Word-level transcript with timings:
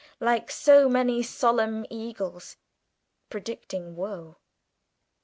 like 0.19 0.49
so 0.49 0.89
many 0.89 1.21
Solomon 1.21 1.85
Eagles 1.93 2.57
predicting 3.29 3.95
woe. 3.95 4.37